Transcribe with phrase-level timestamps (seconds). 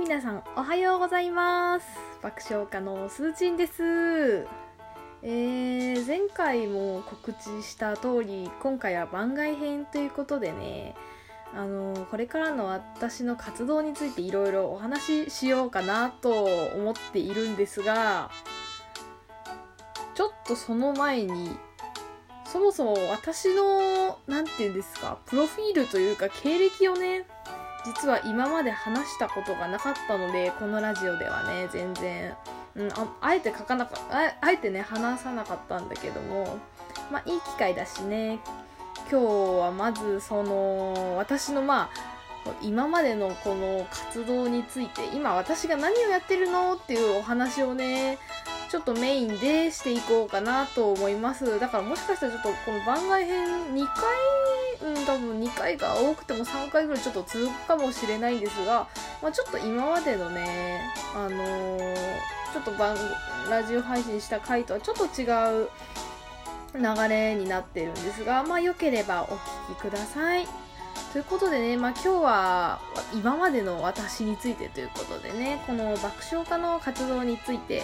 [0.00, 1.86] 皆さん、おはようございます。
[2.22, 4.46] 爆笑家のすーちんです。
[5.22, 10.94] えー、前回も告知した通り、今回は番外編ということでね、
[11.54, 18.30] あのこれからの私の活動についていろいろお話ししようかなと思っているんですが、
[20.14, 21.50] ちょっとその前に、
[22.46, 27.26] そもそも私の、なんていうんですか、プロフィールというか経歴をね、
[27.84, 32.34] 実は今まで話したことがなかったのでこのラジオではね全然、
[32.76, 36.58] うん、ああえて書かなかああえてね話さなかったんだけども
[37.10, 38.38] まあいい機会だしね。
[39.10, 39.24] 今日
[39.58, 41.90] はまずその私のまあ
[42.62, 48.18] 今までのこの活動について今私が何をやってるのっていうお話をね
[48.70, 51.58] ちょっとメインでしていこうかなと思います。
[51.58, 53.94] だからもしかしたらちょっとこの番外編2回
[54.82, 58.88] うん多分2回が多くても3回ぐらいちょっと続くかもしれないんですが、
[59.22, 60.80] まあ、ちょっと今までのね
[61.14, 62.96] あのーちょっと番
[63.48, 65.24] ラジオ配信した回とはちょっと違
[65.62, 65.70] う
[66.74, 69.26] 流れになってるんですがまあよければお
[69.72, 70.46] 聞きください。
[71.12, 72.80] ということでね、まあ、今日は
[73.12, 77.82] 今までの私についてということでねこの爆笑家の活動について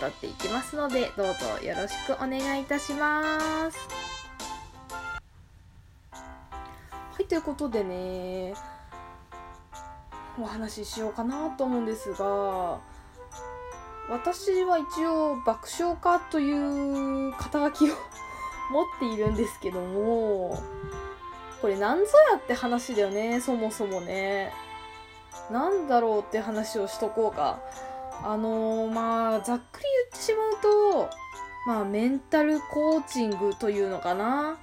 [0.00, 4.13] 語っていきますのでどうぞよろしくお願いいたします。
[7.26, 8.54] ということでね
[10.40, 12.80] お話ししようかなと思うんですが
[14.10, 17.94] 私は一応爆笑家という肩書きを
[18.70, 20.58] 持っているんですけども
[21.60, 24.52] これなんぞやって話だよねそもそもね。
[25.50, 27.58] なんだろうって話をしとこうか。
[28.22, 31.10] あのー、まあざっくり言ってしまうと
[31.66, 34.58] まあメンタルコーチングというのかな。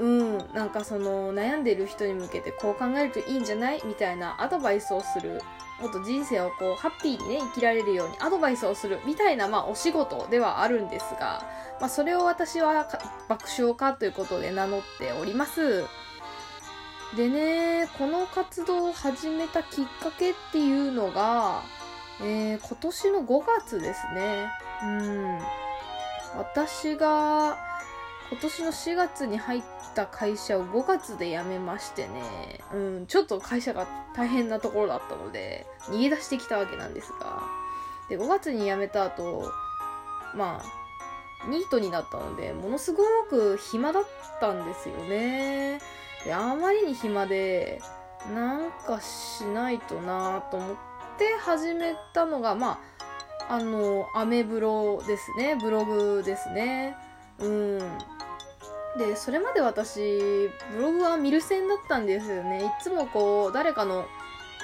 [0.00, 5.40] うんなんかその悩んでる人に向けてこう考えるといいんじゃないみたいなアドバイスをする
[5.80, 11.44] もっと人生をこうハッピーにね生きられるようにアドバイスをするみたいなまあお仕事ではあるんですが、
[11.80, 12.88] まあ、それを私は
[13.28, 15.84] 爆笑家ということで名乗っております
[17.16, 21.62] でねこの活動を始めたきっかけっていうのが
[22.20, 24.48] えー、今年の5月ですね。
[24.82, 25.38] うん。
[26.38, 27.58] 私が
[28.32, 29.62] 今年の4月に入っ
[29.94, 37.42] た会社を5月で辞めましてね、うん、ちょっと会社が大変なところだったので、逃げ出してきたわけなんですが、
[38.08, 39.52] で、5月に辞めた後、
[40.34, 44.04] まあ、ニートになったので、ものすごく暇だっ
[44.40, 45.78] たんですよね。
[46.24, 47.82] で、あまりに暇で、
[48.34, 50.76] なんかしないとなぁと思、っ
[51.18, 52.80] て始めたのがま
[53.48, 55.56] ああのアメブロですね。
[55.60, 56.96] ブログですね。
[57.38, 57.78] うん。
[58.98, 62.64] でそれまで私ブログは見る線だったんですよね。
[62.64, 64.06] いつもこう誰かの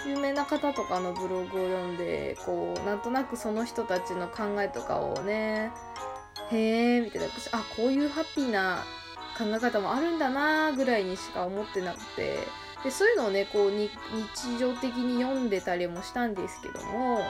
[0.06, 5.72] 有名な方とかのブログを読んでこうなんとなくその人たちの考えとかをね
[6.50, 7.28] へえみたいな。
[7.52, 8.84] あこういうハッピーな
[9.38, 12.38] 考え方もあるんだなぐらいにしか思ってなくて。
[12.84, 13.90] でそういうのをねこう日
[14.56, 17.24] 常的に読んでたりもしたんですけども。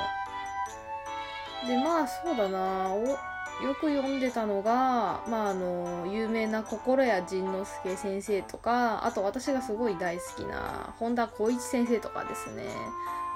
[1.66, 3.16] でまあそうだなお
[3.62, 12.64] よく読んでたのが、まあ、あの有名な心谷仁之助先生とかあと私がすごい大好きな本田光一先生とかですね。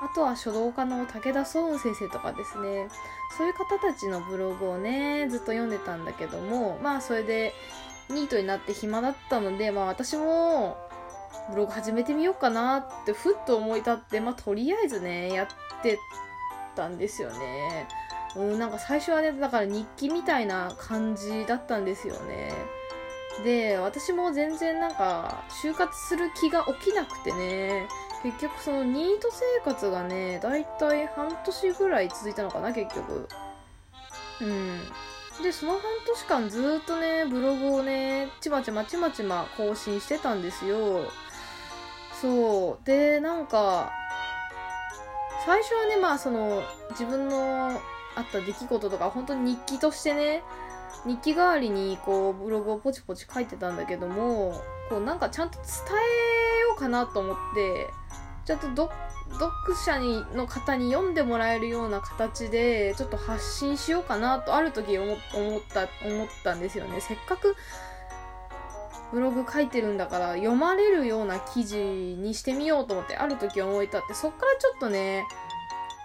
[0.03, 2.89] あとは書道家の武田壮雲先生とかですね。
[3.37, 7.55] そういう方たちのブログをねずっと読んでたんだけどもまあそれで
[8.11, 10.77] ニートになって暇だったので、まあ、私も
[11.51, 15.99] ブログ始めてみようかなってふっと思い立ってまあとりあえずねやって
[16.77, 17.89] たんですよね。
[18.37, 22.53] うんなんか最初はねだから日記みたいな感じだったんですよね。
[23.45, 27.89] で私も全然なんか就活する気が起きなくてね
[28.23, 33.29] 結局そのニート生活がねだいたい半年ぐらい続いたのかな結局。
[34.41, 34.81] うん。
[35.43, 41.11] でその半年間ずっとねブログをねちまちまちまちま更新してたんですよ。
[42.21, 42.87] そう。
[42.87, 43.91] でなんか
[45.45, 47.81] 最初はねまあその自分の
[48.17, 50.43] あった出来事とか本当に日記としてね
[51.07, 55.67] 日記代わりにこうブログをポチポチ書いてたんだけどもこうなんかちゃんと伝
[56.57, 57.89] えようかなと思って
[58.45, 58.91] ちゃんと
[59.33, 65.17] 読者にの方に読んでもらえるような形でちょっと発信しようかなとある時思っ
[65.73, 67.01] た思ったんですよね。
[67.01, 67.57] せっかく
[69.13, 75.25] ブログ書いてるんだから読まれるような記事にしてみようと思ってある時思い立ってそっからちょっとね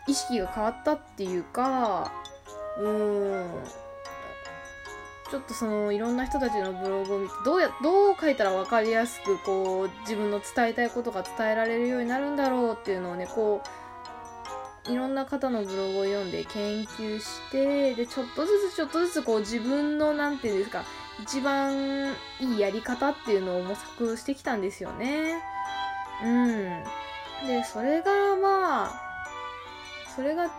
[0.08, 2.12] 意識が変わったっていうか
[2.80, 3.64] うん。
[5.30, 13.62] ちょっとそのいろんな人たちのブログを見てどうやどう書いたら分かりやすくこう自分の伝えたいことが伝えられるようになるんだろうっていうのをねこ
[14.88, 20.86] ういろんな方のブログを読んで研究してでちょっとずつちょっとずつこう自分の何て言うんですか
[21.22, 25.42] 一番いいやり方っていうのを模索してきたんですよね。
[26.24, 26.84] うん。
[27.48, 29.07] でそれがまあ
[30.18, 30.52] それがそ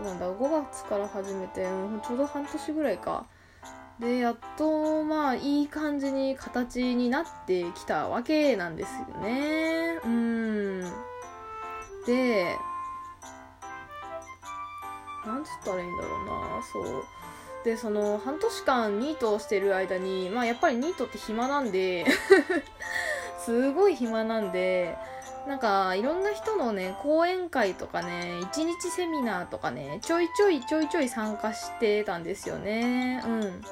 [0.00, 0.26] うなんだ。
[0.26, 3.26] 5月から始めて、うん、ちょうど半年ぐらいか。
[4.00, 10.00] でやっとまあいい感じに形になってきたわけなんですよね。
[10.02, 10.80] うん。
[12.06, 12.56] で
[15.26, 16.62] なんつったらいいんだろうな。
[16.72, 17.04] そう。
[17.64, 22.06] でその半年間ニートをしてる間にまあやっぱりニートって暇なんで
[23.44, 24.96] すごい暇なんで
[25.46, 33.22] なんかいろんな人のね講演会とかね一日セミナーとかねちょいちょいちょいちょい参加してたんですよね。
[33.24, 33.62] うん。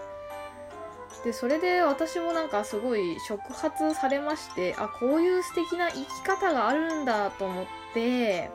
[1.25, 8.50] でそれで私もなんかすごい触発されましてあこういう素敵な生き方があるんだと思って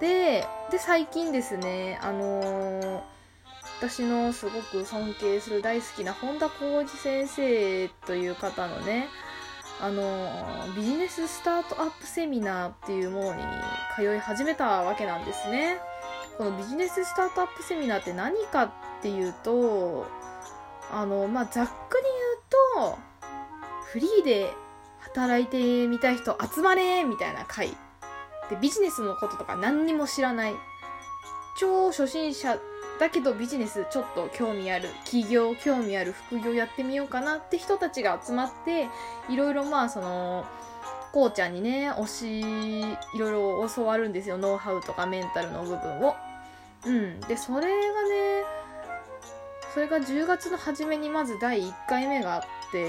[0.00, 3.00] でで最近ですねあのー、
[3.78, 9.08] 私のすごく尊敬する大好きな本田浩二先生という方のね
[9.80, 10.30] あの、
[10.74, 13.42] ビジネススタートアップセミナーっていうものに
[13.94, 15.78] 通い始めたわけなんですね。
[16.38, 18.70] このビジネススタートアップセミナーって何かっ
[19.00, 20.06] ていうと
[20.90, 22.04] あのまあざっくり
[22.78, 22.98] 言うと
[23.86, 24.52] フリーで
[25.00, 27.68] 働いてみたい人集まれみたいな回。
[28.50, 30.54] でビジネスのこととか何にも知らない。
[31.58, 32.58] 超初心者
[32.98, 38.88] だけどビジネスちょっと興味ある起業興味ある副業やってみようかなって人たちが集まって
[39.28, 40.46] いろいろまあその
[41.12, 42.40] こうちゃんにね推し
[43.14, 44.38] いろいろ教わるんですよ。
[44.38, 46.14] ノウハウとかメンタルの部分を。
[46.84, 47.20] うん。
[47.20, 48.42] でそれがね
[49.72, 52.86] それが10月の初めにまず第1回目があって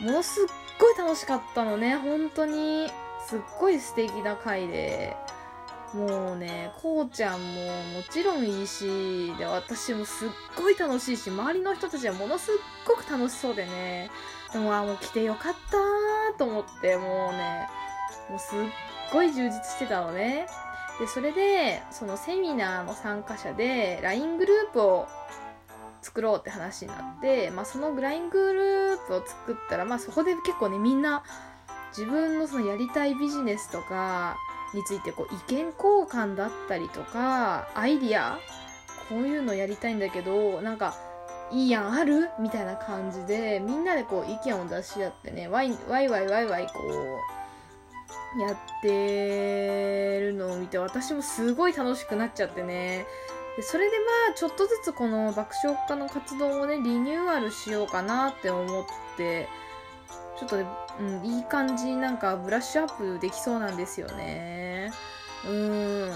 [0.00, 0.46] ものすっ
[0.80, 1.96] ごい楽しかったのね。
[1.96, 2.88] 本当に。
[3.24, 5.16] すっごい素敵な回で。
[5.94, 12.54] もうねこうちゃんももちろんいいしで私もすっごい楽しいし周りの人たちはものすっ
[12.86, 14.10] ごく楽しそうでね。
[14.52, 17.68] でもあもう来てよかったと思ってもうね
[18.28, 18.58] もうすっ
[19.12, 20.46] ごい充実してたのね。
[20.98, 25.08] でそれでそのセミナーの参加者で LINE グループを
[26.02, 31.22] 作ろうって話になって、まあ、その LINE グループを作ったら、まあ、そこで結構ねみんな
[31.96, 34.36] 自分のそのやりたいビジネスとか
[34.74, 35.74] についてこう意見交
[36.08, 38.38] 換だったりとかアイディア
[39.08, 40.96] こういうのやりたいんだけどなんか
[41.50, 42.30] いいやんある？
[42.40, 46.72] みたいな感じでみんなでこう意見を出し合ってねワイワイワイワイワイこ
[48.38, 53.04] うやってるのを見て私もすごい楽しくなっちゃってね
[53.56, 58.84] でそれでまあちょっとずつこの爆笑家の活動をねリニューアルしようかなって思っ
[59.18, 59.46] て
[60.40, 60.66] ちょっとね、
[61.00, 64.61] うん、いい感じになんかブラッシュアップできそうなんですよね。
[65.46, 66.10] うん。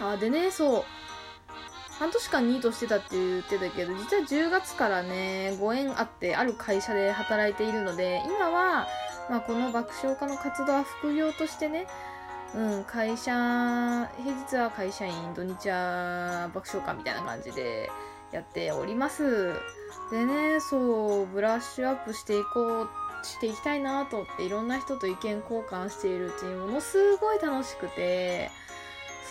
[0.00, 0.84] あ、でね、そう。
[1.98, 8.88] 半年間ニートしてたって言ってたけど、実は10月からね、ご縁あってある会社で働いているので、今は、
[9.30, 11.86] まあ、この爆笑家の活動は副業としてね、
[12.54, 17.88] うん、会社、平日は会社員、土日は爆笑家みたいな感じで
[18.32, 19.54] やっております。
[20.10, 22.88] でねそうブラッシュアップしていこう
[23.26, 28.50] していきたいなと思っていろんな人と意見交換しているうちにものすごい楽しくて。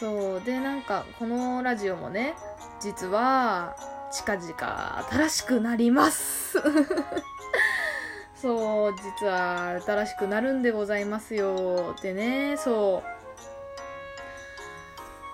[0.01, 2.33] そうでなんかこのラジオもね
[2.79, 3.75] 実は
[4.11, 6.57] 近々新しくなります。
[8.35, 11.95] そう実は新しくなるんでございますよ。
[12.01, 13.20] でねそう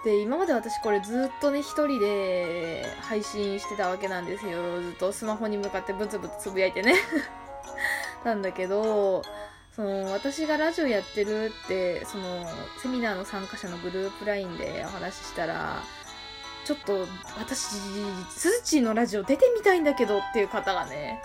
[0.07, 4.81] で今まで私これずっとね一人で配信してたわけなんですよ。
[4.81, 6.95] ずっとスマホに向かってブツブツつぶやいてね。
[8.23, 9.21] なんだけど
[9.75, 12.47] その私がラジオやってるってその
[12.81, 15.83] セミナーの参加者のグループ LINE でお話ししたら
[16.63, 17.05] ちょっと
[17.37, 21.21] 私スーチーのラジオ出てみたいんだけどっていう方がね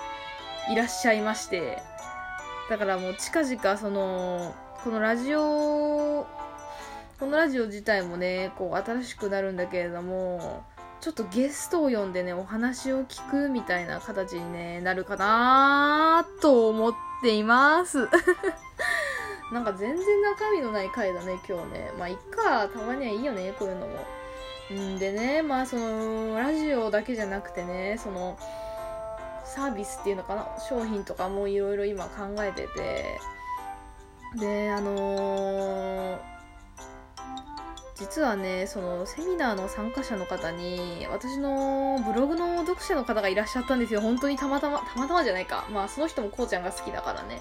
[0.69, 1.81] いらっしゃいまして。
[2.69, 6.27] だからもう近々そのこのラジオ
[7.23, 10.65] このラジオ自体もねこう新しくなるんだけれども
[11.01, 18.09] ちょっとゲストを呼んでねお話を聞くみたいな形に、ね、なるかなと思っています。
[19.55, 21.93] なんか全然中身のない回だね今日ね。
[21.97, 23.99] まあいっかたまにはいいよねこういうのも。
[24.73, 28.37] んでねまあそのラジオだけじゃなくてねその
[29.45, 33.21] サービスっていうのかな商品とかもいろいろ今考えてて。
[34.41, 36.32] であのー
[38.03, 44.01] 実はねそのセミナーの参加者の方に私のブログの読者の方がいらっしゃったんですよ。
[44.01, 45.69] 本当にたまたまたまたまじゃないか。
[45.71, 47.41] まあその人もこうちゃんが好きだからね。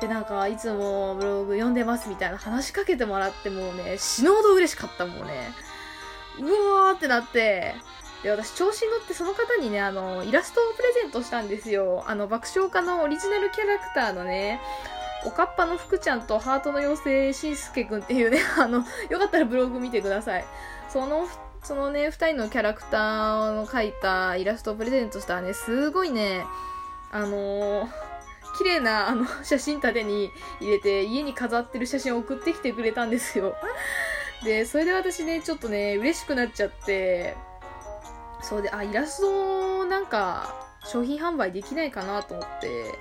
[0.00, 5.50] でなんかいつもブログ読んでますみたいな話しかけてもらってもうね死ぬほど嬉しかったもんね。
[6.38, 7.74] うわーってなって。
[8.22, 12.04] で私調子に乗ってその方にねあのイラストをプレゼントしたんですよ。
[12.06, 14.60] あの爆笑家のオリジナルキャラクターのね
[15.26, 20.44] おかっぱの福ちゃんとハートの妖精しんすけくんっていうね、 あの、よかったらブログ見てください。
[20.88, 21.26] その、
[21.64, 26.46] そのね、二人のキャラクターの描いたイラストをプレゼントしたらね、すごいね、
[27.10, 27.88] あのー、
[28.58, 30.30] 綺麗なあの 写真立てに
[30.60, 33.56] 入れて家に飾ってる写真を送ってきてくれたんですよ。
[34.44, 37.36] で、それで私ね、ちょっとね、嬉しくなっちゃって、
[38.42, 40.54] そうで、あ、イラストなんか
[40.84, 42.94] 商品販売できないかなと思って、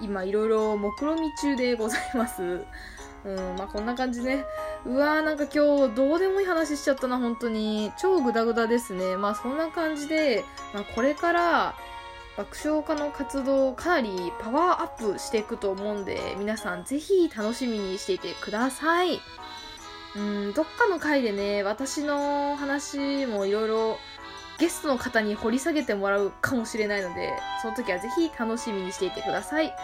[0.00, 2.64] 今いろいろ目論見中でございます。
[3.24, 4.44] うん、まあこんな感じね。
[4.84, 7.92] うわーなんか今日どうでもいい話しちゃったな、本当に。
[7.98, 9.16] 超グダグダですね。
[9.16, 10.44] まあそんな感じで、
[10.74, 11.74] まあこれから
[12.36, 19.20] 爆笑家の活動かなりパワーアップしていくと思うんで、皆さんぜひ楽しみにしていてください。
[20.14, 23.98] うん、どっかの回でね、私の話もいろいろ
[24.62, 29.74] ゲストの方に掘り下げてもらうかもしれないので、その時はぜひ楽しみにしていてください。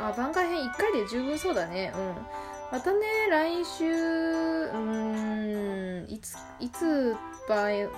[0.00, 1.92] あ、番外編1回で十分そうだね。
[1.92, 2.14] うん。
[2.70, 7.16] またね、来週、うーん、いつ、いつ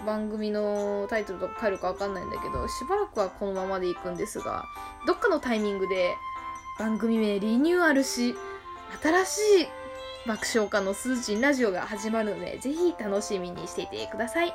[0.07, 4.65] 番組のタイトルとか変えるかわかんないんだけど、しばらくはこのままでいくんですが、
[5.07, 6.15] どっかのタイミングで
[6.79, 8.35] 番組名リニューアルし、
[9.03, 9.69] 新しい
[10.27, 14.55] 爆笑家のスーチンラジオが始まるので、ぜひ楽しみにしていてください。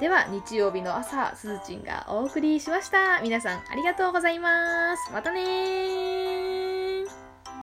[0.00, 3.20] では日曜日の朝すずちんがお送りしました。
[3.20, 5.12] 皆さんありがとうございます。
[5.12, 6.49] またね